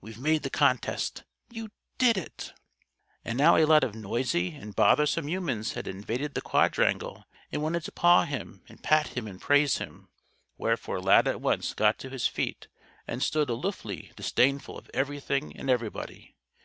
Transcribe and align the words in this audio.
We've 0.00 0.18
made 0.18 0.42
the 0.42 0.50
contest. 0.50 1.22
You 1.50 1.68
did 1.98 2.16
it!" 2.16 2.52
And 3.24 3.38
now 3.38 3.54
a 3.56 3.64
lot 3.64 3.84
of 3.84 3.94
noisy 3.94 4.56
and 4.56 4.74
bothersome 4.74 5.28
humans 5.28 5.74
had 5.74 5.86
invaded 5.86 6.34
the 6.34 6.40
quadrangle 6.40 7.26
and 7.52 7.62
wanted 7.62 7.84
to 7.84 7.92
paw 7.92 8.24
him 8.24 8.64
and 8.68 8.82
pat 8.82 9.16
him 9.16 9.28
and 9.28 9.40
praise 9.40 9.78
him. 9.78 10.08
Wherefore 10.56 11.00
Lad 11.00 11.28
at 11.28 11.40
once 11.40 11.74
got 11.74 11.96
to 12.00 12.10
his 12.10 12.26
feet 12.26 12.66
and 13.06 13.22
stood 13.22 13.48
aloofly 13.48 14.10
disdainful 14.16 14.76
of 14.76 14.90
everything 14.92 15.56
and 15.56 15.70
everybody. 15.70 16.34